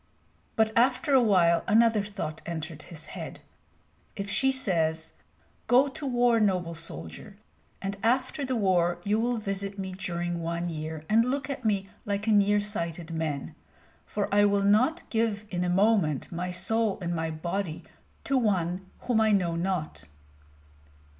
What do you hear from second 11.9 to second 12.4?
like a